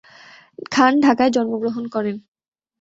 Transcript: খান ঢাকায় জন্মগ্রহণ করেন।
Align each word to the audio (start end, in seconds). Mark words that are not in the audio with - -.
খান 0.71 0.93
ঢাকায় 1.01 1.31
জন্মগ্রহণ 1.31 1.85
করেন। 1.87 2.15